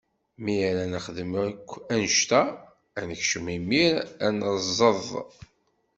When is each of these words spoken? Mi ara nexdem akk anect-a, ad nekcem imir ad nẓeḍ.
Mi 0.43 0.53
ara 0.69 0.85
nexdem 0.91 1.31
akk 1.45 1.67
anect-a, 1.93 2.41
ad 2.99 3.03
nekcem 3.09 3.45
imir 3.57 3.95
ad 4.25 4.31
nẓeḍ. 4.39 5.03